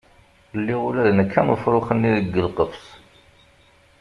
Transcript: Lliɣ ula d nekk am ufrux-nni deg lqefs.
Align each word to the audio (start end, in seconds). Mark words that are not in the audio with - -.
Lliɣ 0.59 0.81
ula 0.87 1.01
d 1.07 1.09
nekk 1.17 1.33
am 1.39 1.49
ufrux-nni 1.53 2.11
deg 2.17 2.35
lqefs. 2.47 2.85